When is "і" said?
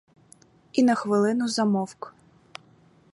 0.73-0.83